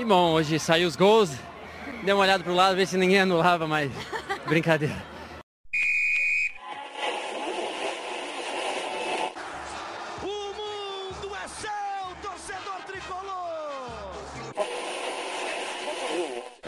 [0.00, 1.28] E bom, hoje saiu os gols,
[2.02, 3.92] dei uma olhada pro lado, ver se ninguém anulava, mas
[4.48, 4.96] brincadeira.
[10.22, 14.14] O mundo é seu, torcedor tricolor!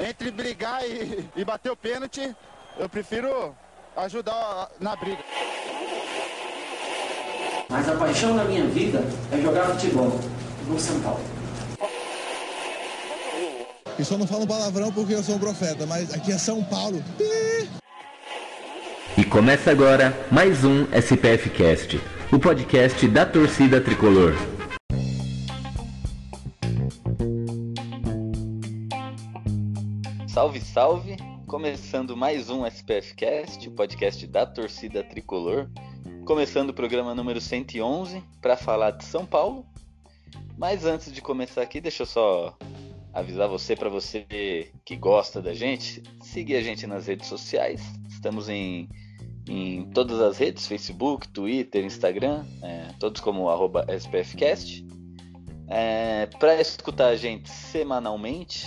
[0.07, 2.37] Entre brigar e, e bater o pênalti,
[2.79, 3.57] eu prefiro
[3.97, 5.25] ajudar na briga.
[7.71, 9.03] Mas a paixão da minha vida
[9.33, 10.21] é jogar futebol
[10.69, 11.42] no São Paulo.
[13.99, 17.03] E só não falo palavrão porque eu sou um profeta, mas aqui é São Paulo.
[19.19, 22.01] E começa agora mais um SPF Cast,
[22.33, 24.33] o podcast da torcida tricolor.
[30.27, 31.17] Salve, salve!
[31.47, 35.69] Começando mais um SPF Cast, o podcast da torcida tricolor.
[36.25, 39.67] Começando o programa número 111 para falar de São Paulo.
[40.57, 42.57] Mas antes de começar aqui, deixa eu só
[43.13, 47.83] avisar você para você que gosta da gente, seguir a gente nas redes sociais.
[48.09, 48.89] Estamos em,
[49.49, 53.49] em todas as redes, Facebook, Twitter, Instagram, é, todos como
[53.99, 54.87] SPFcast.
[55.69, 58.67] É, para escutar a gente semanalmente,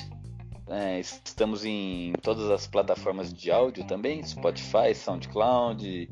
[0.67, 6.09] é, estamos em todas as plataformas de áudio também, Spotify, SoundCloud,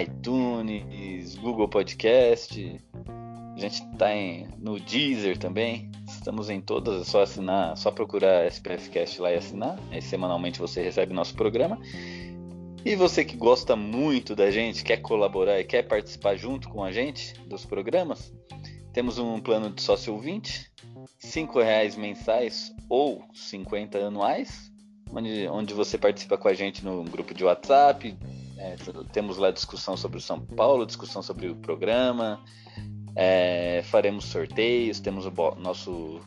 [0.00, 2.80] iTunes, Google Podcast.
[3.56, 4.08] A gente está
[4.58, 5.90] no Deezer também.
[6.06, 9.78] Estamos em todas, é só assinar, só procurar SPFcast lá e assinar.
[9.90, 11.80] Aí semanalmente você recebe nosso programa.
[12.84, 16.92] E você que gosta muito da gente, quer colaborar e quer participar junto com a
[16.92, 18.30] gente dos programas,
[18.92, 20.70] temos um plano de sócio ouvinte,
[21.24, 24.70] R$ reais mensais ou 50 anuais,
[25.10, 28.16] onde, onde você participa com a gente no grupo de WhatsApp.
[28.58, 28.76] É,
[29.12, 32.44] temos lá discussão sobre o São Paulo, discussão sobre o programa,
[33.16, 36.20] é, faremos sorteios, temos o nosso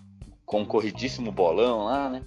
[0.43, 2.23] concorridíssimo bolão lá, né?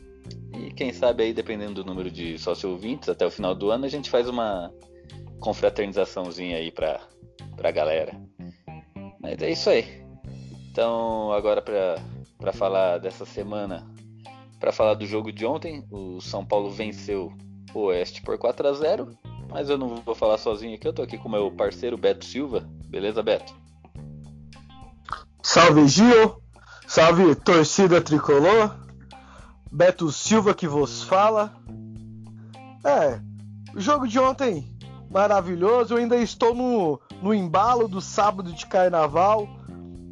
[0.56, 3.84] E quem sabe aí, dependendo do número de sócio ouvintes, até o final do ano
[3.84, 4.72] a gente faz uma
[5.40, 7.00] confraternizaçãozinha aí pra,
[7.56, 8.14] pra galera.
[9.20, 9.84] Mas é isso aí.
[10.70, 13.84] Então, agora para falar dessa semana,
[14.60, 17.32] para falar do jogo de ontem, o São Paulo venceu
[17.74, 19.18] o Oeste por 4 a 0
[19.50, 22.66] mas eu não vou falar sozinho aqui, eu tô aqui com meu parceiro Beto Silva.
[22.88, 23.61] Beleza, Beto?
[25.42, 26.40] Salve Gil,
[26.86, 28.76] salve torcida tricolor,
[29.70, 31.52] Beto Silva que vos fala.
[32.84, 33.20] É,
[33.74, 34.72] o jogo de ontem
[35.10, 39.48] maravilhoso, eu ainda estou no, no embalo do sábado de carnaval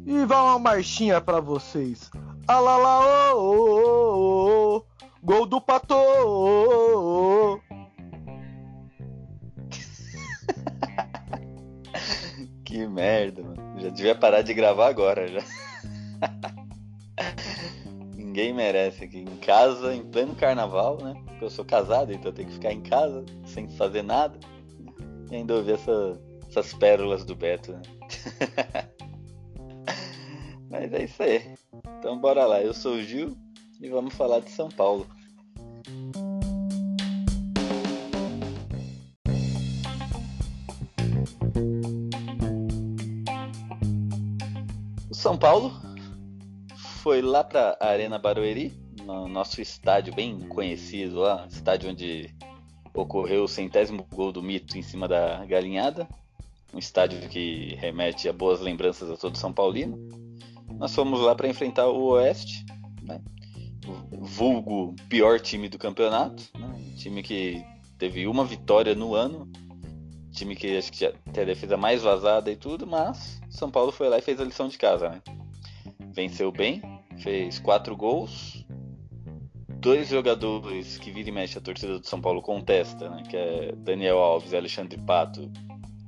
[0.05, 2.11] e vai uma marchinha para vocês.
[2.45, 4.83] Alala, oh, oh, oh, oh,
[5.23, 5.95] gol do Pato.
[12.65, 13.60] que merda, mano.
[13.81, 15.41] Já devia parar de gravar agora já.
[18.15, 21.19] Ninguém merece aqui em casa, em pleno carnaval, né?
[21.25, 24.39] Porque eu sou casado, então eu tenho que ficar em casa sem fazer nada.
[25.31, 27.81] E ainda ouvir essa, essas pérolas do Beto, né?
[30.69, 31.55] Mas é isso aí.
[31.97, 32.61] Então bora lá.
[32.61, 33.35] Eu sou o Gil
[33.81, 35.07] e vamos falar de São Paulo.
[45.21, 45.71] São Paulo
[47.03, 48.73] foi lá para Arena Barueri,
[49.05, 52.33] no nosso estádio bem conhecido lá, estádio onde
[52.91, 56.09] ocorreu o centésimo gol do mito em cima da galinhada,
[56.73, 59.95] um estádio que remete a boas lembranças a todo São Paulino.
[60.79, 62.65] Nós fomos lá para enfrentar o Oeste,
[63.03, 63.21] né?
[64.11, 66.95] vulgo pior time do campeonato, né?
[66.97, 67.63] time que
[67.99, 69.47] teve uma vitória no ano,
[70.31, 73.91] time que acho que já tem a defesa mais vazada e tudo, mas São Paulo
[73.91, 75.21] foi lá e fez a lição de casa, né?
[76.13, 76.81] Venceu bem,
[77.19, 78.65] fez quatro gols,
[79.81, 83.23] dois jogadores que vira e mexe a torcida do São Paulo contesta, né?
[83.29, 85.51] Que é Daniel Alves e Alexandre Pato.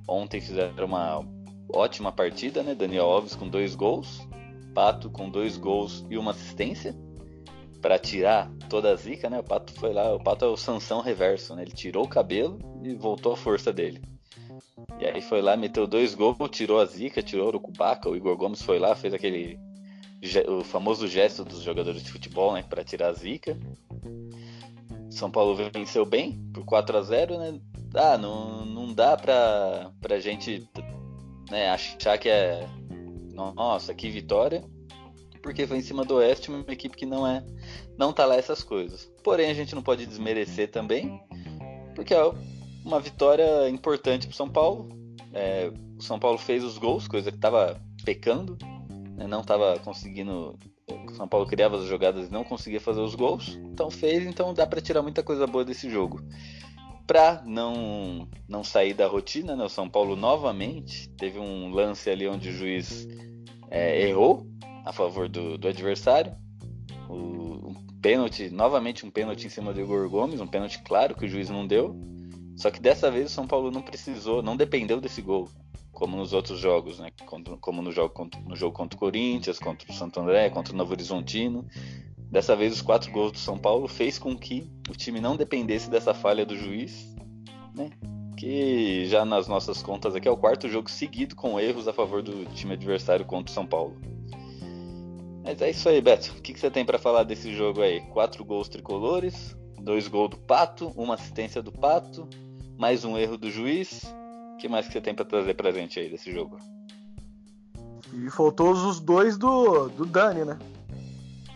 [0.08, 1.26] Ontem fizeram uma
[1.74, 2.76] ótima partida, né?
[2.76, 4.28] Daniel Alves com dois gols,
[4.74, 6.96] Pato com dois gols e uma assistência
[7.82, 9.40] para tirar toda a zica, né?
[9.40, 11.64] O Pato foi lá, o Pato é o Sansão reverso, né?
[11.64, 14.13] Ele tirou o cabelo e voltou a força dele.
[15.04, 18.38] E aí foi lá, meteu dois gols, tirou a zica, tirou o Urucubaca, o Igor
[18.38, 19.60] Gomes foi lá, fez aquele
[20.48, 23.58] o famoso gesto dos jogadores de futebol, né, para tirar a zica.
[25.10, 27.60] São Paulo venceu bem por 4 a 0, né?
[27.94, 30.66] Ah, não, não dá pra, pra gente
[31.52, 32.66] né, achar que é
[33.34, 34.64] nossa, que vitória,
[35.42, 37.44] porque foi em cima do Oeste, uma equipe que não é
[37.98, 39.12] não tá lá essas coisas.
[39.22, 41.22] Porém, a gente não pode desmerecer também,
[41.94, 42.24] porque é
[42.84, 44.90] uma vitória importante para São Paulo.
[45.34, 48.58] É, o São Paulo fez os gols, coisa que estava pecando,
[49.16, 50.58] né, não estava conseguindo
[50.88, 53.60] O São Paulo criava as jogadas e não conseguia fazer os gols.
[53.72, 56.22] Então fez, então dá para tirar muita coisa boa desse jogo.
[57.08, 62.28] Pra não, não sair da rotina, né, o São Paulo novamente teve um lance ali
[62.28, 63.08] onde o juiz
[63.70, 64.46] é, errou
[64.86, 66.34] a favor do, do adversário.
[67.10, 71.26] O, um pênalti, novamente um pênalti em cima do Igor Gomes, um pênalti claro que
[71.26, 71.96] o juiz não deu.
[72.56, 75.50] Só que dessa vez o São Paulo não precisou, não dependeu desse gol,
[75.92, 77.12] como nos outros jogos, né?
[77.62, 80.92] Como no jogo, no jogo contra o Corinthians, contra o Santo André, contra o Novo
[80.92, 81.66] Horizontino.
[82.18, 85.90] Dessa vez os quatro gols do São Paulo fez com que o time não dependesse
[85.90, 87.16] dessa falha do juiz,
[87.76, 87.92] né?
[88.36, 92.24] Que já nas nossas contas aqui é o quarto jogo seguido com erros a favor
[92.24, 93.96] do time adversário contra o São Paulo.
[95.44, 96.34] Mas é isso aí, Beto.
[96.38, 98.02] O que, que você tem para falar desse jogo aí?
[98.02, 102.28] Quatro gols tricolores, dois gols do Pato, uma assistência do Pato,
[102.84, 104.14] mais um erro do juiz.
[104.54, 106.58] O que mais que você tem para trazer pra gente aí desse jogo?
[108.12, 110.60] E faltou os dois do, do Dani, né?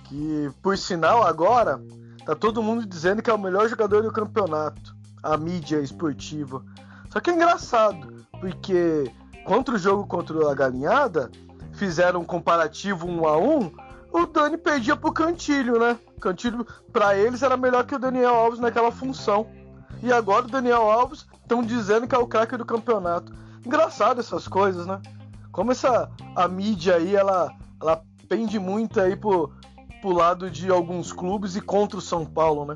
[0.06, 1.84] Que, por sinal, agora
[2.26, 4.96] tá todo mundo dizendo que é o melhor jogador do campeonato.
[5.22, 6.64] A mídia esportiva.
[7.10, 9.12] Só que é engraçado, porque
[9.44, 11.30] contra o jogo contra a Galinhada,
[11.74, 13.70] fizeram um comparativo um a um,
[14.14, 16.00] o Dani perdia pro Cantilho, né?
[16.22, 19.46] Cantilho, para eles, era melhor que o Daniel Alves naquela função.
[20.02, 23.34] E agora o Daniel Alves estão dizendo que é o craque do campeonato.
[23.66, 25.02] Engraçado essas coisas, né?
[25.52, 27.52] Como essa a mídia aí, ela,
[27.82, 29.52] ela pende muito aí pro,
[30.02, 32.76] pro lado de alguns clubes e contra o São Paulo, né?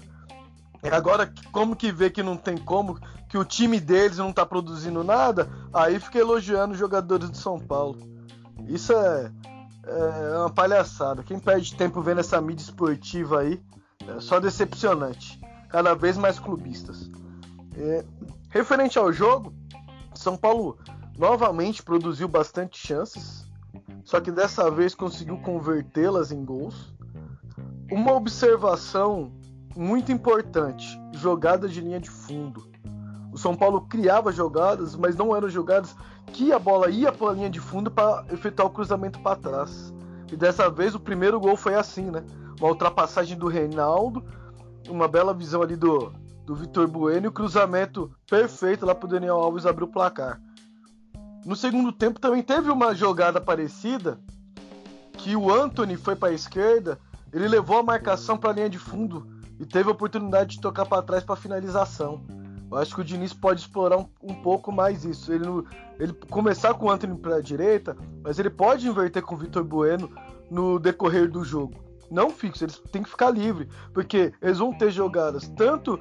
[0.84, 4.46] E agora, como que vê que não tem como, que o time deles não tá
[4.46, 8.00] produzindo nada, aí fica elogiando os jogadores de São Paulo.
[8.68, 9.32] Isso é,
[9.86, 11.24] é uma palhaçada.
[11.24, 13.62] Quem perde tempo vendo essa mídia esportiva aí
[14.08, 15.40] é só decepcionante.
[15.72, 17.10] Cada vez mais clubistas.
[17.78, 18.04] É,
[18.50, 19.54] referente ao jogo,
[20.14, 20.78] São Paulo
[21.18, 23.48] novamente produziu bastante chances,
[24.04, 26.94] só que dessa vez conseguiu convertê-las em gols.
[27.90, 29.32] Uma observação
[29.76, 32.70] muito importante: jogada de linha de fundo.
[33.32, 35.96] O São Paulo criava jogadas, mas não eram jogadas
[36.34, 39.94] que a bola ia para a linha de fundo para efetuar o cruzamento para trás.
[40.32, 42.24] E dessa vez o primeiro gol foi assim, né?
[42.60, 44.24] Uma ultrapassagem do Reinaldo,
[44.90, 46.12] uma bela visão ali do,
[46.46, 50.42] do Vitor Bueno e o cruzamento perfeito lá para o Daniel Alves abrir o placar.
[51.46, 54.20] No segundo tempo também teve uma jogada parecida
[55.14, 57.00] que o Anthony foi para a esquerda,
[57.32, 59.28] ele levou a marcação para a linha de fundo
[59.60, 62.24] e teve a oportunidade de tocar para trás para finalização.
[62.72, 65.32] Eu acho que o Diniz pode explorar um, um pouco mais isso.
[65.32, 65.46] Ele,
[66.00, 69.64] ele começar com o Anthony para a direita, mas ele pode inverter com o Vitor
[69.64, 70.10] Bueno
[70.50, 71.91] no decorrer do jogo.
[72.12, 75.98] Não fixo, eles têm que ficar livre, porque eles vão ter jogadas tanto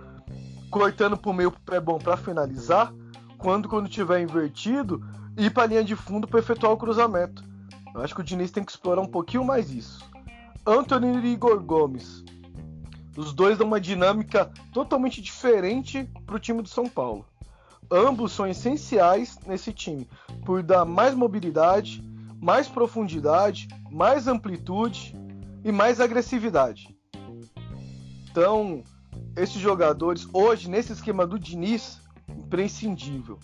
[0.68, 2.92] cortando para o meio pé bom para finalizar,
[3.38, 5.00] quando quando tiver invertido
[5.38, 7.44] ir para linha de fundo para efetuar o cruzamento.
[7.94, 10.04] Eu acho que o Diniz tem que explorar um pouquinho mais isso.
[10.66, 12.24] Anthony e Igor Gomes.
[13.16, 17.24] Os dois dão uma dinâmica totalmente diferente para o time do São Paulo.
[17.90, 20.08] Ambos são essenciais nesse time
[20.44, 22.02] por dar mais mobilidade,
[22.40, 25.19] mais profundidade, mais amplitude
[25.64, 26.94] e mais agressividade.
[28.30, 28.82] Então,
[29.36, 33.38] esses jogadores hoje nesse esquema do Diniz, imprescindível.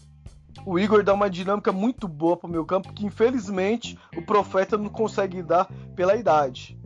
[0.64, 4.76] O Igor dá uma dinâmica muito boa para o meu campo que infelizmente o Profeta
[4.76, 6.78] não consegue dar pela idade.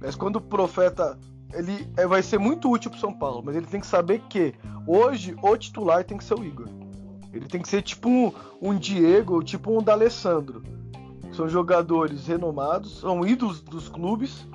[0.00, 1.18] Mas quando o Profeta
[1.54, 4.54] ele é, vai ser muito útil para São Paulo, mas ele tem que saber que
[4.86, 6.68] hoje o titular tem que ser o Igor.
[7.32, 10.62] Ele tem que ser tipo um, um Diego, tipo um D'Alessandro.
[11.36, 14.48] São jogadores renomados, são ídolos dos clubes,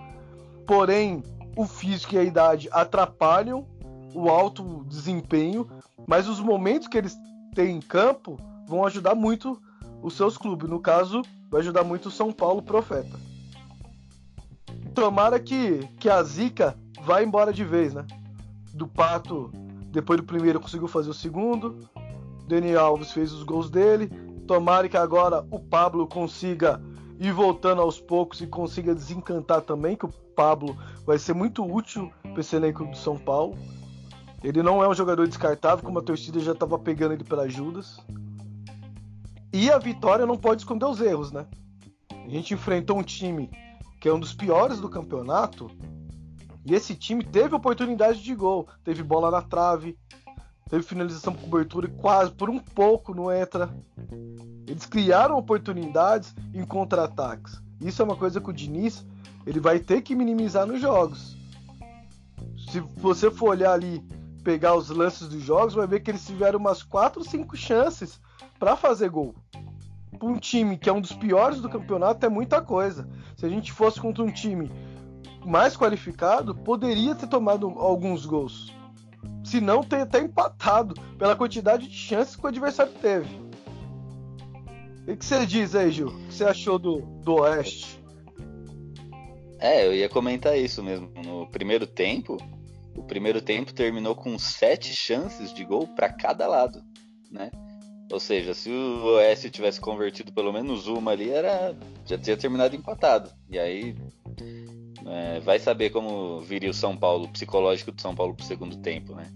[0.65, 1.21] porém
[1.55, 3.67] o físico e a idade atrapalham
[4.15, 5.69] o alto desempenho,
[6.07, 7.15] mas os momentos que eles
[7.53, 8.35] têm em campo
[8.67, 9.61] vão ajudar muito
[10.01, 10.67] os seus clubes.
[10.67, 11.21] No caso,
[11.51, 13.19] vai ajudar muito o São Paulo Profeta.
[14.95, 18.07] Tomara que, que a Zica vai embora de vez, né?
[18.73, 19.51] Do Pato,
[19.91, 21.87] depois do primeiro, conseguiu fazer o segundo.
[22.47, 24.09] Daniel Alves fez os gols dele.
[24.47, 26.81] Tomara que agora o Pablo consiga
[27.19, 32.11] ir voltando aos poucos e consiga desencantar também, que o Pablo vai ser muito útil
[32.21, 33.57] para esse elenco do São Paulo.
[34.43, 37.99] Ele não é um jogador descartável, como a torcida já estava pegando ele para Judas.
[39.53, 41.45] E a vitória não pode esconder os erros, né?
[42.11, 43.49] A gente enfrentou um time
[43.99, 45.69] que é um dos piores do campeonato
[46.65, 48.67] e esse time teve oportunidade de gol.
[48.83, 49.97] Teve bola na trave,
[50.71, 53.69] teve finalização por cobertura e quase, por um pouco, não entra.
[54.65, 57.61] Eles criaram oportunidades em contra-ataques.
[57.81, 59.05] Isso é uma coisa que o Diniz
[59.45, 61.35] ele vai ter que minimizar nos jogos.
[62.71, 64.01] Se você for olhar ali,
[64.45, 68.21] pegar os lances dos jogos, vai ver que eles tiveram umas 4 ou 5 chances
[68.57, 69.35] para fazer gol.
[70.17, 73.09] para um time que é um dos piores do campeonato é muita coisa.
[73.35, 74.71] Se a gente fosse contra um time
[75.45, 78.71] mais qualificado, poderia ter tomado alguns gols.
[79.51, 83.27] Se não, ter até empatado pela quantidade de chances que o adversário teve.
[85.05, 86.07] O que você diz aí, Gil?
[86.07, 88.01] O que você achou do, do Oeste?
[89.59, 91.11] É, eu ia comentar isso mesmo.
[91.25, 92.37] No primeiro tempo,
[92.95, 96.81] o primeiro tempo terminou com sete chances de gol para cada lado,
[97.29, 97.51] né?
[98.09, 102.73] Ou seja, se o Oeste tivesse convertido pelo menos uma ali, era já tinha terminado
[102.73, 103.29] empatado.
[103.49, 103.97] E aí
[105.05, 108.77] é, vai saber como viria o São Paulo, o psicológico do São Paulo pro segundo
[108.77, 109.31] tempo, né?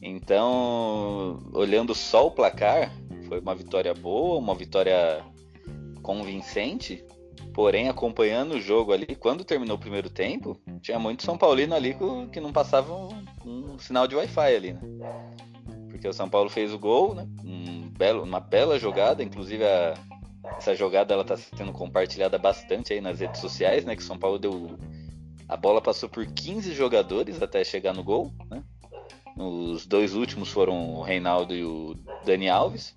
[0.00, 2.92] Então, olhando só o placar,
[3.26, 5.24] foi uma vitória boa, uma vitória
[6.02, 7.04] convincente,
[7.52, 11.96] porém acompanhando o jogo ali, quando terminou o primeiro tempo, tinha muito São Paulino ali
[12.30, 14.80] que não passava um, um sinal de Wi-Fi ali, né?
[15.88, 17.26] Porque o São Paulo fez o gol, né?
[17.42, 19.94] Um belo, uma bela jogada, inclusive a,
[20.58, 23.96] essa jogada ela está sendo compartilhada bastante aí nas redes sociais, né?
[23.96, 24.78] Que São Paulo deu
[25.48, 28.62] a bola passou por 15 jogadores até chegar no gol, né?
[29.36, 32.94] Os dois últimos foram o Reinaldo e o Dani Alves.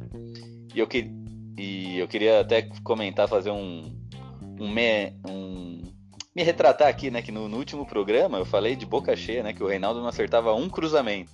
[0.73, 1.11] E eu, que,
[1.57, 3.93] e eu queria até comentar, fazer um,
[4.59, 5.83] um, me, um
[6.33, 7.21] me retratar aqui, né?
[7.21, 9.53] Que no, no, último programa eu falei de boca cheia, né?
[9.53, 11.31] Que o Reinaldo não acertava um cruzamento.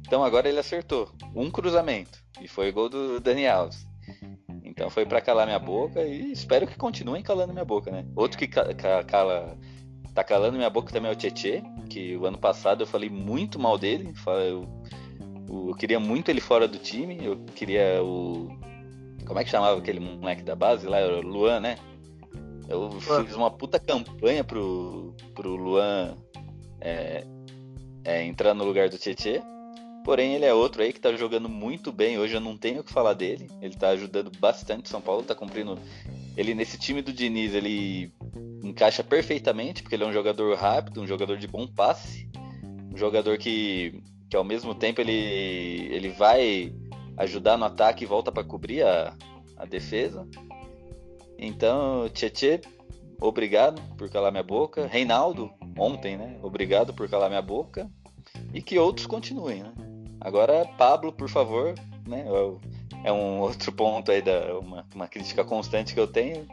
[0.00, 2.18] Então agora ele acertou um cruzamento.
[2.40, 3.86] E foi o gol do Dani Alves.
[4.72, 8.06] Então foi para calar minha boca e espero que continuem calando minha boca, né?
[8.16, 9.54] Outro que cala,
[10.14, 13.58] tá calando minha boca também é o Tietê, que o ano passado eu falei muito
[13.58, 14.14] mal dele.
[14.48, 14.66] Eu,
[15.68, 17.22] eu queria muito ele fora do time.
[17.22, 18.48] Eu queria o.
[19.26, 21.00] Como é que chamava aquele moleque da base lá?
[21.00, 21.76] O Luan, né?
[22.66, 26.16] Eu fiz uma puta campanha pro, pro Luan
[26.80, 27.26] é,
[28.04, 29.42] é, entrar no lugar do Tietê.
[30.04, 32.18] Porém, ele é outro aí que tá jogando muito bem.
[32.18, 33.48] Hoje eu não tenho o que falar dele.
[33.60, 35.78] Ele tá ajudando bastante São Paulo, tá cumprindo.
[36.36, 38.12] Ele nesse time do Diniz, ele
[38.64, 42.28] encaixa perfeitamente, porque ele é um jogador rápido, um jogador de bom passe,
[42.92, 46.74] um jogador que, que ao mesmo tempo ele, ele vai
[47.16, 49.16] ajudar no ataque e volta para cobrir a,
[49.56, 50.26] a defesa.
[51.38, 52.60] Então, Tietê,
[53.20, 54.86] obrigado por calar minha boca.
[54.86, 56.38] Reinaldo, ontem, né?
[56.42, 57.88] Obrigado por calar minha boca.
[58.52, 59.72] E que outros continuem, né?
[60.24, 61.74] Agora, Pablo, por favor,
[62.06, 62.24] né?
[63.04, 66.46] É um outro ponto aí da uma, uma crítica constante que eu tenho.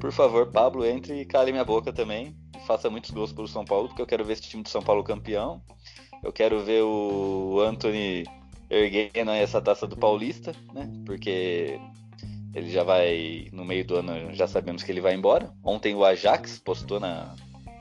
[0.00, 2.36] Por favor, Pablo, entre e cale minha boca também.
[2.66, 5.02] Faça muitos gols pelo São Paulo, porque eu quero ver esse time do São Paulo
[5.02, 5.62] campeão.
[6.22, 8.24] Eu quero ver o Anthony
[8.68, 10.90] erguendo essa taça do Paulista, né?
[11.06, 11.80] Porque
[12.54, 15.52] ele já vai, no meio do ano, já sabemos que ele vai embora.
[15.62, 17.34] Ontem o Ajax postou na,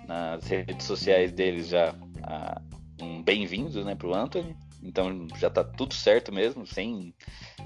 [0.08, 2.62] nas redes sociais deles já a,
[3.02, 4.56] um bem-vindo né, para o Anthony.
[4.82, 7.14] Então já tá tudo certo mesmo, sem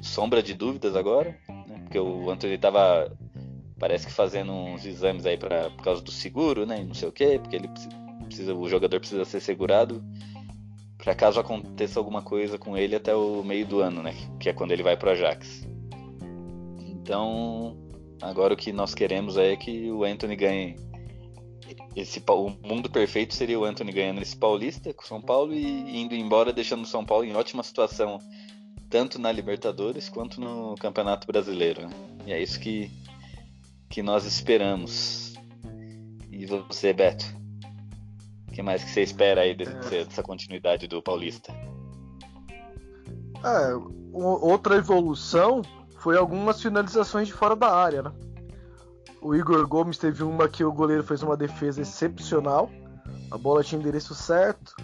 [0.01, 1.37] sombra de dúvidas agora,
[1.67, 1.79] né?
[1.83, 3.11] Porque o Antônio tava
[3.77, 6.83] parece que fazendo uns exames aí para por causa do seguro, né?
[6.83, 7.67] Não sei o quê, porque ele
[8.25, 10.03] precisa, o jogador precisa ser segurado
[10.97, 14.13] para caso aconteça alguma coisa com ele até o meio do ano, né?
[14.39, 15.67] Que é quando ele vai pro Ajax.
[16.79, 17.75] Então,
[18.21, 20.75] agora o que nós queremos é que o Anthony ganhe
[21.95, 26.15] esse o mundo perfeito seria o Anthony ganhando esse Paulista com São Paulo e indo
[26.15, 28.19] embora, deixando o São Paulo em ótima situação,
[28.89, 31.87] tanto na Libertadores quanto no Campeonato Brasileiro.
[31.87, 31.93] Né?
[32.27, 32.89] E é isso que,
[33.89, 35.33] que nós esperamos.
[36.31, 37.25] E você, Beto?
[38.47, 41.53] O que mais que você espera aí desse, dessa continuidade do Paulista?
[43.43, 43.73] É,
[44.13, 45.61] outra evolução
[45.97, 48.11] foi algumas finalizações de fora da área, né?
[49.21, 52.71] O Igor Gomes teve uma que o goleiro fez uma defesa excepcional.
[53.29, 54.75] A bola tinha endereço certo.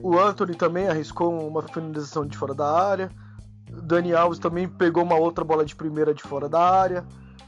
[0.00, 3.10] O Anthony também arriscou uma finalização de fora da área.
[3.72, 7.04] O Dani Alves também pegou uma outra bola de primeira de fora da área.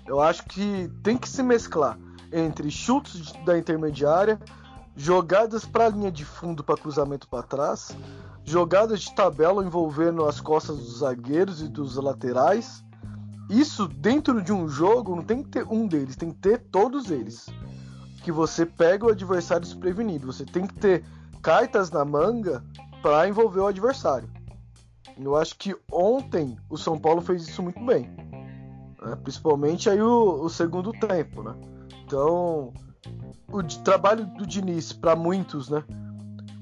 [0.09, 1.97] Eu acho que tem que se mesclar
[2.33, 4.41] entre chutes da intermediária,
[4.97, 7.97] jogadas para a linha de fundo para cruzamento para trás,
[8.45, 12.84] jogadas de tabela envolvendo as costas dos zagueiros e dos laterais
[13.49, 17.11] isso dentro de um jogo não tem que ter um deles, tem que ter todos
[17.11, 17.47] eles.
[18.23, 20.27] Que você pega o adversário desprevenido.
[20.27, 21.05] Você tem que ter
[21.43, 22.65] cartas na manga
[23.03, 24.31] para envolver o adversário.
[25.21, 28.11] Eu acho que ontem o São Paulo fez isso muito bem.
[29.01, 29.17] Né?
[29.23, 31.55] Principalmente aí o, o, segundo tempo, né?
[32.05, 32.73] Então,
[33.49, 35.85] o trabalho do Diniz para muitos, né?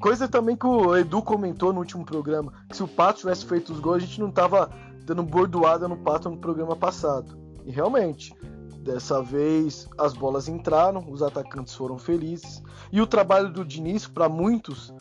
[0.00, 3.72] Coisa também que o Edu comentou no último programa, que se o Pato tivesse feito
[3.72, 4.68] os gols, a gente não tava
[5.04, 7.36] dando bordoada no pato no programa passado.
[7.64, 8.34] E realmente,
[8.78, 12.62] dessa vez as bolas entraram, os atacantes foram felizes.
[12.90, 14.92] E o trabalho do Diniz, para muitos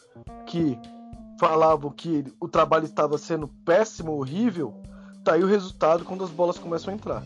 [0.45, 0.77] que
[1.39, 4.73] falavam que o trabalho estava sendo péssimo, horrível,
[5.23, 7.23] tá aí o resultado quando as bolas começam a entrar.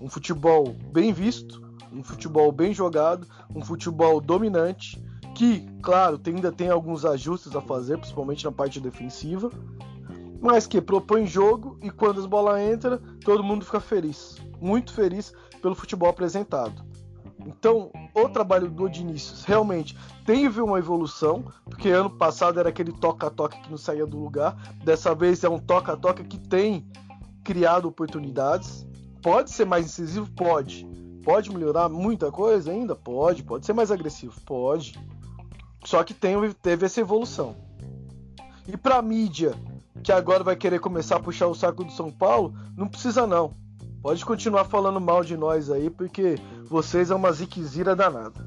[0.00, 1.62] um futebol bem visto,
[1.92, 5.00] um futebol bem jogado, um futebol dominante,
[5.36, 9.50] que, claro, ainda tem alguns ajustes a fazer, principalmente na parte defensiva,
[10.42, 15.32] mas que propõe jogo e quando as bolas entram, todo mundo fica feliz, muito feliz
[15.62, 16.84] pelo futebol apresentado.
[17.46, 19.96] Então, o trabalho do Diniz realmente
[20.26, 25.14] teve uma evolução, porque ano passado era aquele toca-toca que não saía do lugar, dessa
[25.14, 26.86] vez é um toca-toca que tem
[27.44, 28.84] criado oportunidades.
[29.22, 30.28] Pode ser mais incisivo?
[30.32, 30.84] Pode.
[31.24, 32.96] Pode melhorar muita coisa ainda?
[32.96, 33.44] Pode.
[33.44, 34.40] Pode ser mais agressivo?
[34.44, 34.98] Pode.
[35.84, 37.56] Só que tem, teve essa evolução.
[38.66, 39.54] E para mídia,
[40.02, 43.54] que agora vai querer começar a puxar o saco do São Paulo, não precisa não.
[44.02, 48.44] Pode continuar falando mal de nós aí, porque vocês é uma ziquezira danada.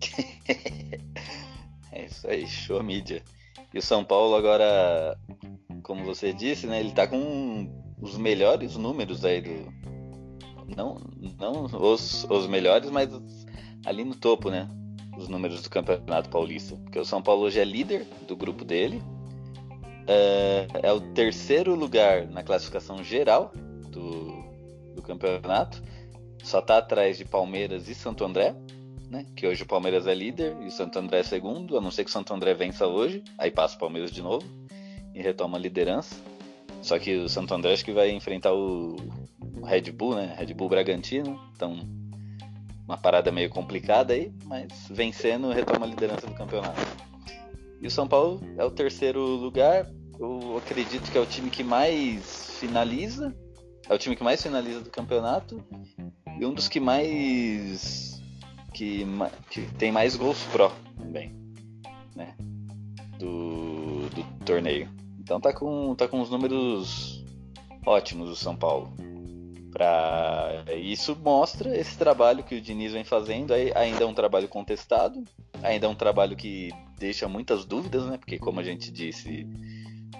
[1.92, 3.22] é isso aí, show mídia.
[3.74, 5.18] E o São Paulo agora,
[5.82, 9.80] como você disse, né, ele tá com os melhores números aí do.
[10.74, 10.96] Não,
[11.38, 13.08] não os, os melhores, mas
[13.84, 14.68] ali no topo, né?
[15.20, 16.76] Os números do Campeonato Paulista.
[16.76, 19.02] Porque o São Paulo hoje é líder do grupo dele,
[20.06, 23.52] é, é, o terceiro lugar na classificação geral
[23.90, 24.42] do,
[24.94, 25.82] do campeonato.
[26.42, 28.56] Só está atrás de Palmeiras e Santo André,
[29.10, 29.26] né?
[29.36, 32.04] Que hoje o Palmeiras é líder e o Santo André é segundo, a não ser
[32.04, 34.44] que o Santo André vença hoje, aí passa o Palmeiras de novo
[35.14, 36.16] e retoma a liderança.
[36.80, 38.96] Só que o Santo André acho que vai enfrentar o
[39.62, 40.34] Red Bull, né?
[40.38, 41.38] Red Bull Bragantino.
[41.54, 41.78] Então,
[42.90, 46.80] uma parada meio complicada aí, mas vencendo retoma a liderança do campeonato.
[47.80, 49.86] E o São Paulo é o terceiro lugar,
[50.18, 53.34] eu acredito que é o time que mais finaliza.
[53.88, 55.64] É o time que mais finaliza do campeonato.
[56.38, 58.20] E um dos que mais.
[58.74, 59.06] que,
[59.48, 61.34] que tem mais gols pró também.
[62.14, 62.34] Né?
[63.18, 64.90] Do, do torneio.
[65.18, 67.24] Então tá com, tá com os números
[67.86, 68.92] ótimos o São Paulo.
[69.72, 70.64] Pra...
[70.76, 73.52] Isso mostra esse trabalho que o Diniz vem fazendo.
[73.52, 75.22] Ainda é um trabalho contestado,
[75.62, 78.18] ainda é um trabalho que deixa muitas dúvidas, né?
[78.18, 79.46] Porque, como a gente disse,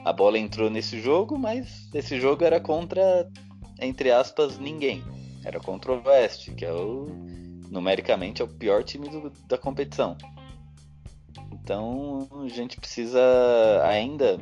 [0.04, 3.28] a bola entrou nesse jogo, mas esse jogo era contra,
[3.80, 5.02] entre aspas, ninguém.
[5.44, 7.06] Era contra o Oeste, que é o
[7.70, 10.16] numericamente é o pior time do, da competição.
[11.70, 13.20] Então a gente precisa
[13.84, 14.40] ainda.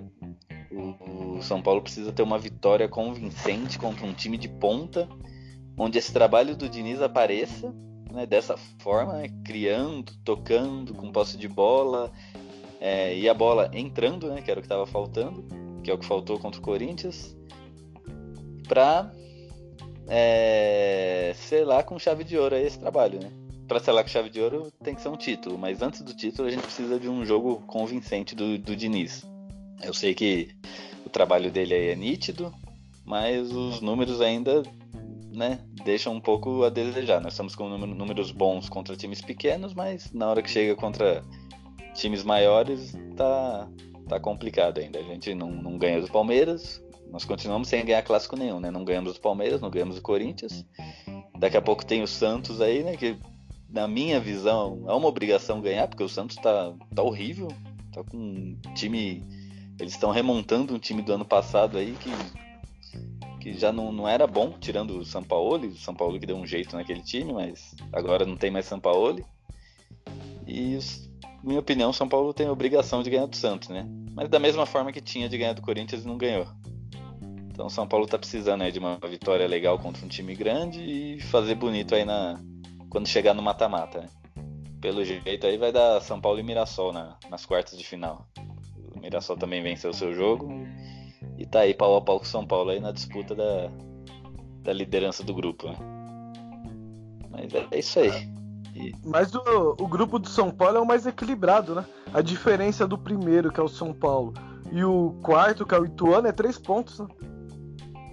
[0.73, 5.07] O, São Paulo precisa ter uma vitória convincente contra um time de ponta,
[5.77, 7.71] onde esse trabalho do Diniz apareça
[8.11, 12.11] né, dessa forma, né, criando, tocando, com posse de bola,
[12.81, 15.45] é, e a bola entrando, né, que era o que estava faltando,
[15.85, 17.37] que é o que faltou contra o Corinthians,
[18.67, 19.13] para
[20.09, 23.48] é, selar com chave de ouro esse trabalho, né?
[23.69, 26.49] Para selar com chave de ouro tem que ser um título, mas antes do título
[26.49, 29.27] a gente precisa de um jogo convincente do, do Diniz.
[29.83, 30.49] Eu sei que
[31.05, 32.51] o trabalho dele aí é nítido,
[33.05, 34.63] mas os números ainda
[35.35, 37.21] né, deixam um pouco a desejar.
[37.21, 41.23] Nós estamos com números bons contra times pequenos, mas na hora que chega contra
[41.95, 43.69] times maiores tá,
[44.09, 44.99] tá complicado ainda.
[44.99, 48.71] A gente não, não ganha do Palmeiras, nós continuamos sem ganhar clássico nenhum, né?
[48.71, 50.65] Não ganhamos do Palmeiras, não ganhamos do Corinthians.
[51.39, 52.97] Daqui a pouco tem o Santos aí, né?
[52.97, 53.19] Que
[53.69, 57.49] na minha visão é uma obrigação ganhar, porque o Santos tá, tá horrível.
[57.93, 59.23] Tá com um time.
[59.79, 62.11] Eles estão remontando um time do ano passado aí que,
[63.41, 65.67] que já não, não era bom, tirando o São Paulo.
[65.67, 68.81] O São Paulo que deu um jeito naquele time, mas agora não tem mais São
[68.81, 69.25] Paulo.
[70.47, 71.09] E os,
[71.45, 73.87] minha opinião, São Paulo tem a obrigação de ganhar do Santos, né?
[74.15, 76.47] Mas da mesma forma que tinha de ganhar do Corinthians e não ganhou.
[77.51, 81.21] Então São Paulo tá precisando aí de uma vitória legal contra um time grande e
[81.21, 82.41] fazer bonito aí na
[82.91, 84.09] quando chegar no mata-mata, né?
[84.81, 88.27] Pelo jeito aí vai dar São Paulo e Mirassol na, nas quartas de final.
[88.95, 90.49] O Mirassol também venceu o seu jogo
[91.37, 93.71] e tá aí pau a pau com São Paulo aí na disputa da,
[94.63, 95.77] da liderança do grupo, né?
[97.31, 98.39] Mas é, é isso aí.
[99.05, 101.85] Mas o, o grupo do São Paulo é o mais equilibrado, né?
[102.13, 104.33] A diferença do primeiro, que é o São Paulo,
[104.71, 107.07] e o quarto, que é o Ituano, é três pontos, né?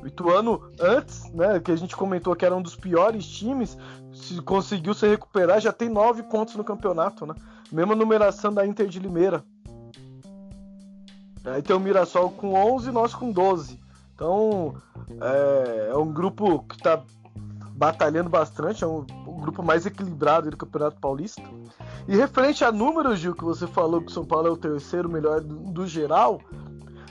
[0.01, 3.75] O Ituano, antes, né, que a gente comentou que era um dos piores times,
[4.25, 7.35] se conseguiu se recuperar, já tem nove pontos no campeonato, né?
[7.71, 9.43] Mesma numeração da Inter de Limeira.
[11.45, 13.79] Aí tem o Mirassol com 11 e nós com 12.
[14.13, 14.75] Então,
[15.21, 17.03] é, é um grupo que está
[17.71, 21.43] batalhando bastante, é um, o grupo mais equilibrado do Campeonato Paulista.
[22.07, 25.09] E referente a números, Gil, que você falou que o São Paulo é o terceiro
[25.09, 26.39] melhor do, do geral,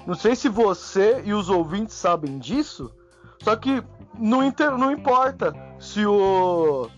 [0.07, 2.91] não sei se você e os ouvintes sabem disso,
[3.43, 3.83] só que
[4.19, 6.89] não, inter, não importa se o,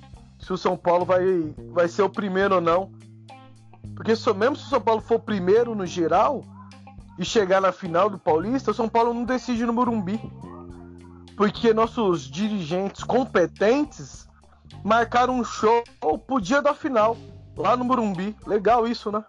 [0.46, 2.92] se o São Paulo vai, vai ser o primeiro ou não.
[3.96, 6.44] Porque se, mesmo se o São Paulo for primeiro no geral
[7.18, 10.20] e chegar na final do Paulista, o São Paulo não decide no Morumbi.
[11.36, 14.28] porque nossos dirigentes competentes
[14.84, 15.82] marcaram um show
[16.28, 17.16] pro dia da final,
[17.56, 18.36] lá no Morumbi.
[18.46, 19.24] Legal isso, né?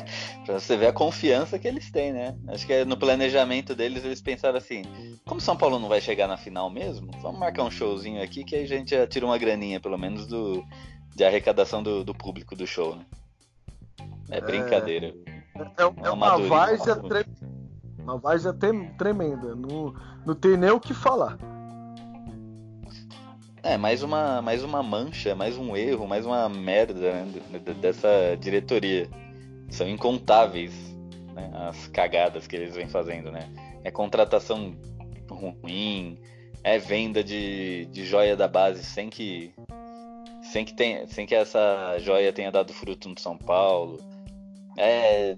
[0.44, 2.36] pra você ver a confiança que eles têm, né?
[2.48, 4.82] Acho que é no planejamento deles eles pensaram assim:
[5.24, 8.56] como São Paulo não vai chegar na final mesmo, vamos marcar um showzinho aqui que
[8.56, 10.64] aí a gente já tira uma graninha, pelo menos, do,
[11.14, 13.04] de arrecadação do, do público do show, né?
[14.30, 15.14] É brincadeira.
[15.54, 17.24] É, é, é uma várzea, tre...
[17.98, 19.54] uma várzea tremenda.
[19.54, 19.94] Não,
[20.26, 21.38] não tem nem o que falar.
[23.62, 29.10] É, mais uma, mais uma mancha, mais um erro, mais uma merda né, dessa diretoria.
[29.68, 30.72] São incontáveis
[31.34, 33.48] né, as cagadas que eles vêm fazendo, né?
[33.84, 34.74] É contratação
[35.28, 36.18] ruim,
[36.62, 39.52] é venda de, de joia da base sem que
[40.42, 44.00] sem que, tenha, sem que essa joia tenha dado fruto no São Paulo.
[44.76, 45.36] É,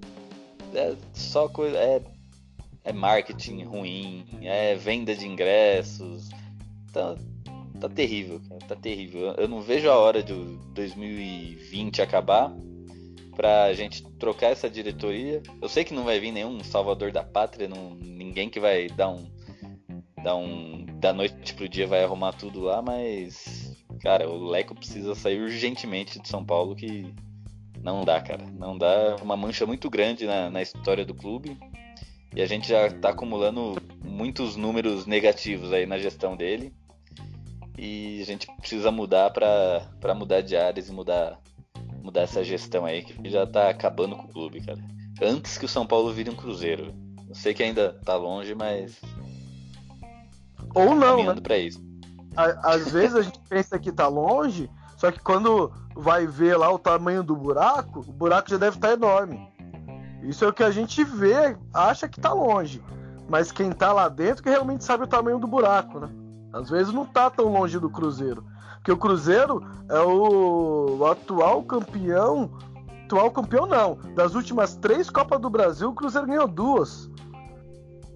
[0.75, 1.77] é só coisa.
[1.79, 2.03] É,
[2.85, 6.29] é marketing ruim, é venda de ingressos.
[6.93, 7.17] Tá,
[7.81, 9.35] tá terrível, cara, tá terrível.
[9.37, 10.35] Eu não vejo a hora de
[10.75, 12.55] 2020 acabar
[13.39, 15.41] pra gente trocar essa diretoria.
[15.63, 19.11] Eu sei que não vai vir nenhum salvador da pátria, não, ninguém que vai dar
[19.11, 19.31] um
[20.25, 25.15] dar um da noite pro dia vai arrumar tudo lá, mas cara, o Leco precisa
[25.15, 27.15] sair urgentemente de São Paulo que
[27.81, 28.45] não dá, cara.
[28.45, 31.57] Não dá uma mancha muito grande na, na história do clube.
[32.35, 36.75] E a gente já tá acumulando muitos números negativos aí na gestão dele.
[37.79, 41.41] E a gente precisa mudar para mudar de áreas e mudar,
[42.03, 44.79] mudar essa gestão aí, que já tá acabando com o clube, cara.
[45.21, 46.95] Antes que o São Paulo vire um Cruzeiro.
[47.29, 49.01] Eu sei que ainda tá longe, mas.
[50.75, 51.41] Ou não, né?
[51.41, 51.83] Pra isso.
[52.37, 56.79] Às vezes a gente pensa que tá longe, só que quando vai ver lá o
[56.79, 59.49] tamanho do buraco, o buraco já deve estar tá enorme.
[60.23, 62.83] Isso é o que a gente vê, acha que tá longe.
[63.29, 66.09] Mas quem tá lá dentro que realmente sabe o tamanho do buraco, né?
[66.53, 68.45] Às vezes não tá tão longe do Cruzeiro.
[68.89, 72.51] Porque o Cruzeiro é o atual campeão.
[73.05, 73.99] Atual campeão não.
[74.15, 77.11] Das últimas três Copas do Brasil, o Cruzeiro ganhou duas.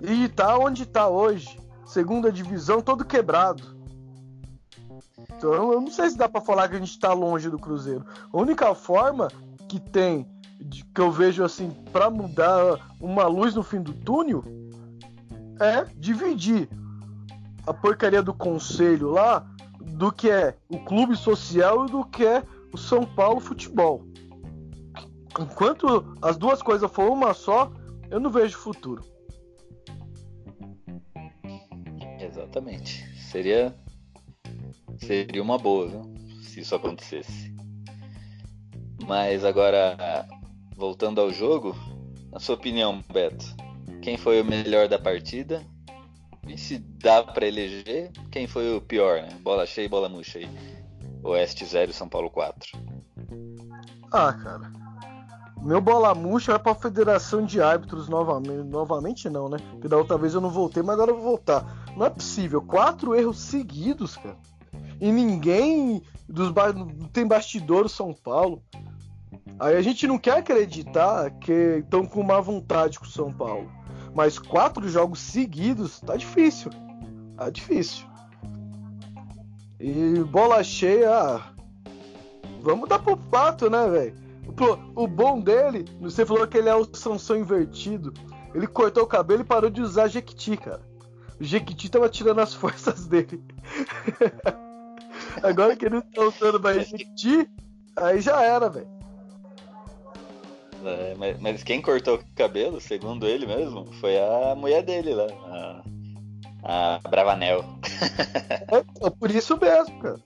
[0.00, 1.61] E tá onde tá hoje.
[1.85, 3.62] Segunda divisão, todo quebrado.
[5.37, 8.06] Então eu não sei se dá para falar que a gente tá longe do Cruzeiro.
[8.32, 9.28] A única forma
[9.68, 10.26] que tem
[10.94, 14.42] que eu vejo assim para mudar uma luz no fim do túnel
[15.61, 16.66] é dividir
[17.66, 19.51] a porcaria do conselho lá
[19.82, 22.42] do que é o clube social e do que é
[22.72, 24.04] o São Paulo futebol.
[25.38, 27.72] Enquanto as duas coisas for uma só,
[28.10, 29.04] eu não vejo futuro.
[32.20, 33.04] Exatamente.
[33.16, 33.74] Seria
[34.98, 36.14] seria uma boa, viu?
[36.42, 37.54] Se isso acontecesse.
[39.06, 40.28] Mas agora
[40.76, 41.74] voltando ao jogo,
[42.30, 43.44] na sua opinião, Beto,
[44.00, 45.64] quem foi o melhor da partida
[46.46, 49.31] e se dá para eleger, quem foi o pior, né?
[49.42, 50.48] Bola cheia e bola murcha aí.
[51.22, 52.78] Oeste 0, São Paulo 4.
[54.12, 54.72] Ah, cara.
[55.62, 58.64] Meu bola murcha é pra Federação de Árbitros novamente.
[58.64, 59.59] Novamente não, né?
[59.70, 61.87] Porque da outra vez eu não voltei, mas agora eu vou voltar.
[61.96, 62.61] Não é possível.
[62.61, 64.37] Quatro erros seguidos, cara.
[65.00, 66.74] E ninguém dos ba...
[67.12, 68.61] tem bastidor São Paulo.
[69.61, 73.70] Aí a gente não quer acreditar que estão com má vontade com o São Paulo.
[74.14, 76.70] Mas quatro jogos seguidos tá difícil.
[77.37, 78.07] Tá difícil.
[79.81, 81.40] E bola cheia.
[82.61, 84.22] Vamos dar pro pato, né, velho?
[84.94, 88.12] O bom dele, você falou que ele é o Sansão invertido.
[88.55, 90.83] Ele cortou o cabelo e parou de usar Jequiti, cara.
[91.40, 93.42] O Jequiti tava tirando as forças dele.
[95.42, 97.51] Agora que ele não tá usando mais Jequiti,
[97.96, 99.01] aí já era, velho.
[100.84, 105.26] É, mas, mas, quem cortou o cabelo, segundo ele mesmo, foi a mulher dele lá,
[106.62, 107.64] a, a Bravanel.
[108.70, 110.20] É, é por isso mesmo, cara.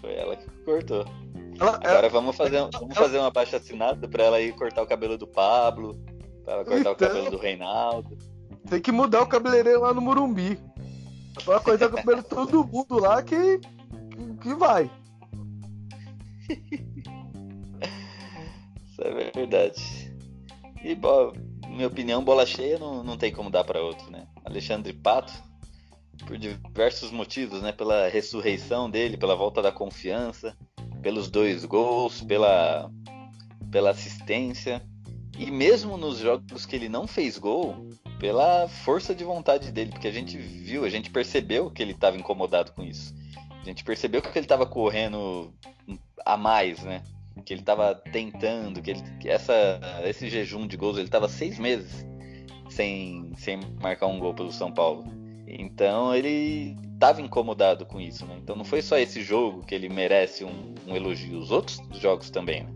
[0.00, 1.04] Foi ela que cortou.
[1.58, 4.82] Ela, Agora ela, vamos fazer, ela, vamos fazer uma baixa assinada pra ela ir cortar
[4.82, 5.98] o cabelo do Pablo,
[6.44, 8.18] pra ela cortar então, o cabelo do Reinaldo.
[8.68, 10.58] Tem que mudar o cabeleireiro lá no Murumbi.
[11.44, 13.60] Pra cortar o cabelo todo mundo lá que,
[14.40, 14.90] que vai.
[19.04, 20.14] É verdade.
[20.84, 21.32] E, bom,
[21.68, 24.26] minha opinião, bola cheia não, não tem como dar para outro, né?
[24.44, 25.32] Alexandre Pato,
[26.26, 27.72] por diversos motivos, né?
[27.72, 30.56] Pela ressurreição dele, pela volta da confiança,
[31.00, 32.90] pelos dois gols, pela,
[33.70, 34.82] pela assistência.
[35.38, 37.88] E mesmo nos jogos que ele não fez gol,
[38.18, 42.16] pela força de vontade dele, porque a gente viu, a gente percebeu que ele estava
[42.16, 43.14] incomodado com isso.
[43.60, 45.52] A gente percebeu que ele estava correndo
[46.24, 47.02] a mais, né?
[47.44, 51.58] Que ele estava tentando, que, ele, que essa, esse jejum de gols, ele estava seis
[51.58, 52.06] meses
[52.70, 55.04] sem, sem marcar um gol pelo São Paulo.
[55.46, 58.38] Então ele estava incomodado com isso, né?
[58.42, 62.30] Então não foi só esse jogo que ele merece um, um elogio, os outros jogos
[62.30, 62.72] também, né?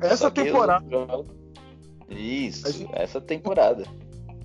[0.00, 0.84] Essa temporada.
[2.08, 2.90] Isso, gente...
[2.94, 3.84] essa temporada.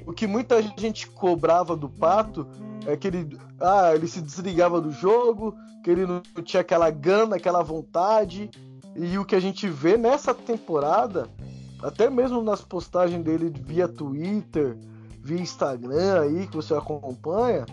[0.05, 2.47] O que muita gente cobrava do Pato
[2.85, 7.35] é que ele, ah, ele se desligava do jogo, que ele não tinha aquela gana,
[7.35, 8.49] aquela vontade.
[8.97, 11.29] E o que a gente vê nessa temporada,
[11.83, 14.75] até mesmo nas postagens dele via Twitter,
[15.21, 17.63] via Instagram aí, que você acompanha,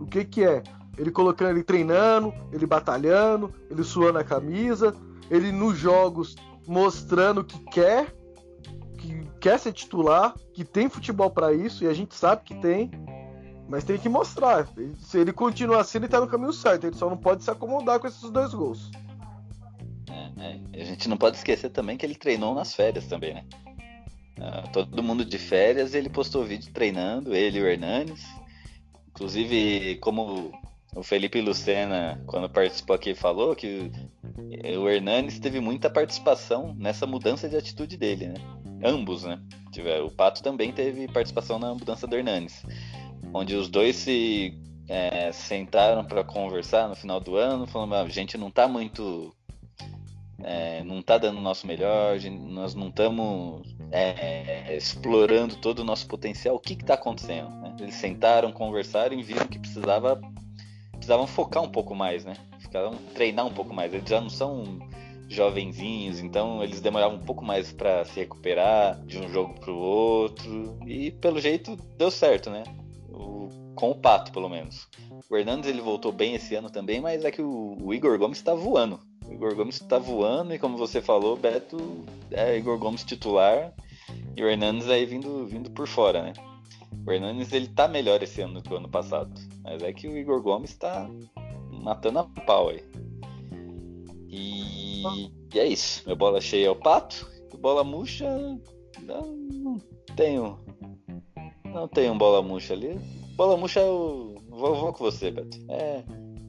[0.00, 0.62] o que que é?
[0.96, 4.94] Ele colocando ele treinando, ele batalhando, ele suando a camisa,
[5.30, 6.34] ele nos jogos
[6.66, 8.14] mostrando que quer,
[8.96, 12.90] que quer ser titular, que tem futebol para isso, e a gente sabe que tem,
[13.68, 14.66] mas tem que mostrar.
[14.98, 18.00] Se ele continuar assim, ele tá no caminho certo, ele só não pode se acomodar
[18.00, 18.90] com esses dois gols.
[20.40, 20.82] É, é.
[20.82, 23.44] A gente não pode esquecer também que ele treinou nas férias também, né?
[24.38, 28.24] Uh, todo mundo de férias, ele postou vídeo treinando, ele e o Hernanes.
[29.10, 30.50] Inclusive, como
[30.94, 33.90] o Felipe Lucena, quando participou aqui, falou que
[34.78, 38.34] o Hernanes teve muita participação nessa mudança de atitude dele, né?
[38.82, 39.38] Ambos, né?
[40.04, 42.64] O Pato também teve participação na mudança do Hernanes,
[43.34, 48.08] onde os dois se é, sentaram para conversar no final do ano, falando: ah, a
[48.08, 49.32] gente não tá muito
[50.44, 56.06] é, não está dando o nosso melhor, nós não estamos é, explorando todo o nosso
[56.06, 56.56] potencial.
[56.56, 57.50] O que está acontecendo?
[57.50, 57.76] Né?
[57.80, 60.20] Eles sentaram, conversaram e viram que precisava,
[60.92, 62.34] precisavam focar um pouco mais, né?
[62.58, 63.92] Ficavam treinar um pouco mais.
[63.92, 64.78] Eles já não são
[65.28, 69.78] jovenzinhos, então eles demoravam um pouco mais para se recuperar de um jogo para o
[69.78, 70.78] outro.
[70.86, 72.64] E pelo jeito deu certo, né?
[73.08, 74.88] O, com o Pato, pelo menos.
[75.28, 78.38] O Hernandes ele voltou bem esse ano também, mas é que o, o Igor Gomes
[78.38, 79.00] está voando.
[79.30, 83.72] Igor Gomes está voando e, como você falou, Beto é Igor Gomes titular
[84.36, 86.32] e o Hernandes aí vindo, vindo por fora, né?
[87.06, 90.08] O Hernandes ele tá melhor esse ano do que o ano passado, mas é que
[90.08, 91.08] o Igor Gomes está
[91.70, 92.82] matando a pau aí.
[94.28, 96.02] E, e, é isso.
[96.04, 98.28] Minha bola cheia é o pato, bola murcha
[99.02, 99.78] não, não
[100.16, 100.58] tenho.
[101.64, 102.98] Não tenho bola murcha ali.
[103.36, 105.56] Bola murcha eu vou, vou com você, Beto.
[105.68, 106.04] É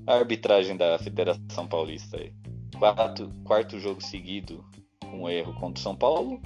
[0.07, 2.33] a arbitragem da Federação Paulista aí
[2.81, 4.65] quarto, quarto jogo seguido
[4.99, 6.41] com um erro contra o São Paulo.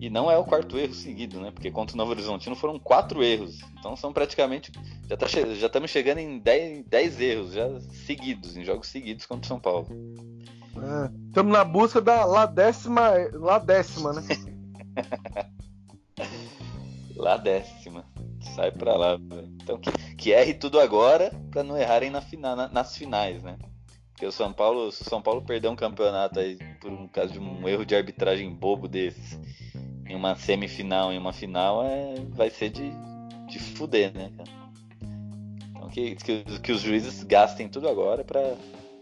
[0.00, 1.50] E não é o quarto erro seguido, né?
[1.50, 3.60] Porque contra o Novo Horizontino foram quatro erros.
[3.78, 4.70] Então são praticamente.
[5.08, 7.66] Já, tá, já estamos chegando em 10 erros já
[8.06, 9.88] seguidos, em jogos seguidos contra o São Paulo.
[11.28, 14.22] Estamos é, na busca da lá décima, lá décima, né?
[17.16, 18.04] lá décima.
[18.54, 19.18] Sai pra lá.
[19.62, 23.58] Então que, que erre tudo agora para não errarem na final, na, nas finais, né?
[24.18, 27.34] Porque o São Paulo, se o São Paulo perder um campeonato aí por um caso
[27.34, 29.38] de um erro de arbitragem bobo desses,
[30.04, 32.90] em uma semifinal, em uma final, é, vai ser de,
[33.46, 34.50] de fuder, né, cara?
[35.70, 38.56] Então que, que, que os juízes gastem tudo agora para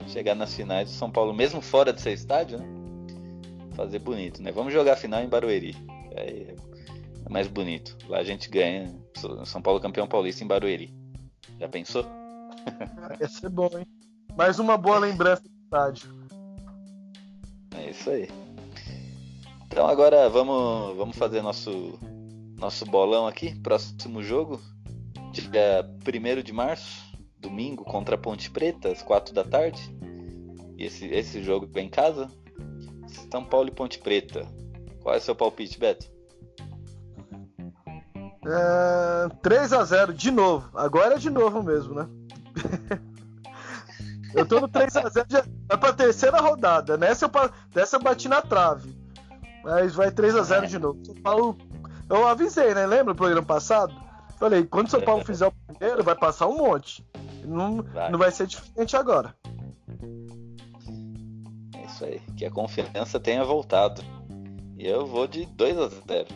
[0.07, 2.67] chegar nas finais do São Paulo, mesmo fora do seu estádio, né?
[3.75, 4.53] Fazer bonito, né?
[4.53, 5.75] Vamos jogar a final em Barueri.
[6.11, 6.55] É,
[7.25, 7.97] é mais bonito.
[8.07, 8.95] Lá a gente ganha.
[9.47, 10.95] São Paulo campeão paulista em Barueri.
[11.59, 12.05] Já pensou?
[13.19, 13.96] Ia ser bom, hein?
[14.37, 16.11] Mais uma boa lembrança do estádio.
[17.75, 18.29] É isso aí.
[19.67, 21.99] Então agora vamos, vamos fazer nosso,
[22.59, 23.59] nosso bolão aqui.
[23.63, 24.61] Próximo jogo,
[25.33, 27.03] dia 1 de março,
[27.39, 29.81] domingo, contra a Ponte Preta, às 4 da tarde.
[30.77, 32.29] E esse, esse jogo é em casa.
[33.33, 34.47] São Paulo e Ponte Preta.
[35.01, 36.11] Qual é o seu palpite, Beto?
[38.47, 40.69] É, 3 a 0 de novo.
[40.77, 42.07] Agora é de novo mesmo, né?
[44.37, 46.99] Eu tô no 3x0, já vai pra terceira rodada.
[46.99, 47.31] Nessa eu,
[47.73, 48.95] dessa eu bati na trave.
[49.65, 50.67] Mas vai 3x0 é.
[50.67, 51.05] de novo.
[51.05, 51.57] São Paulo.
[52.09, 52.87] Eu avisei, né?
[52.87, 53.95] Lembra o programa passado?
[54.39, 57.05] Falei, quando São Paulo fizer o primeiro, vai passar um monte.
[57.45, 59.35] Não vai, não vai ser diferente agora.
[61.75, 62.21] É isso aí.
[62.37, 64.03] Que a confiança tenha voltado.
[64.77, 66.27] E eu vou de 2 a 0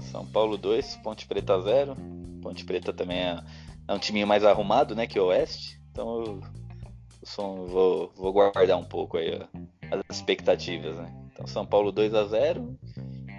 [0.00, 1.96] São Paulo 2, Ponte Preta 0.
[2.42, 3.40] Ponte Preta também é,
[3.86, 5.06] é um time mais arrumado, né?
[5.06, 5.80] Que o Oeste.
[5.92, 6.40] Então eu
[7.34, 9.46] vou, vou guardar um pouco aí ó,
[9.90, 11.12] as expectativas, né?
[11.32, 12.78] Então São Paulo 2 a 0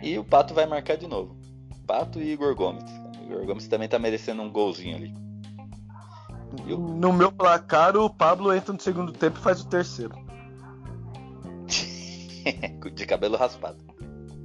[0.03, 1.37] e o Pato vai marcar de novo.
[1.85, 2.83] Pato e Igor Gomes.
[3.21, 5.13] O Igor Gomes também tá merecendo um golzinho ali.
[6.67, 6.77] Eu...
[6.77, 10.15] No meu placar, o Pablo entra no segundo tempo e faz o terceiro.
[12.93, 13.77] de cabelo raspado.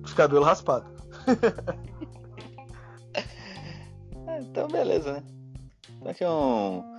[0.04, 0.86] De cabelo raspado.
[4.40, 5.22] então, beleza, né?
[5.98, 6.91] Então, aqui é um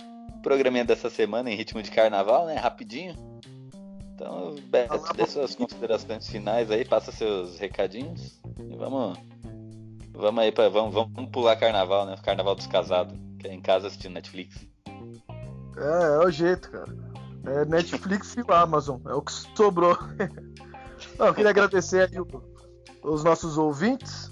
[0.44, 2.54] programinha dessa semana em ritmo de carnaval, né?
[2.56, 3.16] Rapidinho.
[4.14, 8.40] Então, Beto, dê suas considerações finais aí, passa seus recadinhos.
[8.70, 9.18] E vamos.
[10.12, 12.14] Vamos aí para vamos, vamos pular carnaval, né?
[12.22, 14.64] Carnaval dos casados, que é em casa assistindo Netflix.
[15.76, 16.94] É, é o jeito, cara.
[17.46, 19.98] É Netflix e Amazon, é o que sobrou.
[21.18, 22.26] Não, eu queria agradecer aí o,
[23.02, 24.30] os nossos ouvintes.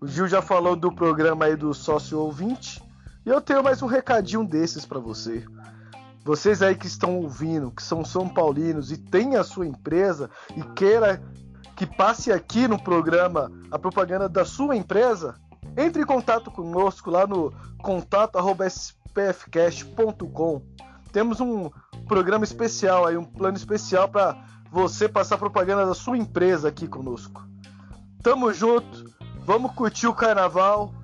[0.00, 2.82] O Gil já falou do programa aí do sócio ouvinte.
[3.24, 5.44] E eu tenho mais um recadinho desses para você.
[6.24, 10.62] Vocês aí que estão ouvindo, que são São Paulinos e tem a sua empresa e
[10.74, 11.22] queira
[11.76, 15.34] que passe aqui no programa a propaganda da sua empresa,
[15.76, 17.52] entre em contato conosco lá no
[17.82, 20.62] contato@spfcast.com.
[21.12, 21.70] Temos um
[22.06, 24.36] programa especial aí, um plano especial para
[24.70, 27.44] você passar propaganda da sua empresa aqui conosco.
[28.22, 29.04] Tamo junto,
[29.44, 30.94] vamos curtir o carnaval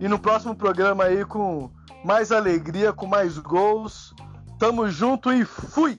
[0.00, 1.70] e no próximo programa aí com
[2.04, 4.14] mais alegria, com mais gols.
[4.58, 5.98] Tamo junto e fui!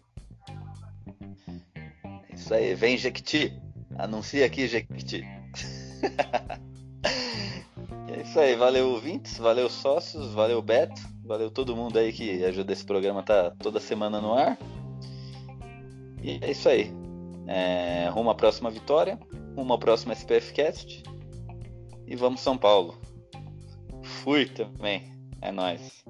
[2.34, 3.53] Isso aí, vem Jequiti.
[3.97, 5.23] Anuncia aqui, Jequiti.
[8.08, 12.73] é isso aí, valeu ouvintes, valeu sócios, valeu Beto, valeu todo mundo aí que ajuda
[12.73, 14.58] esse programa tá toda semana no ar.
[16.21, 16.91] E é isso aí.
[17.47, 19.19] É, rumo à próxima vitória,
[19.55, 21.03] rumo à próxima SPF Cast.
[22.08, 22.95] E vamos São Paulo.
[24.25, 25.03] Fui também.
[25.39, 26.03] É nóis.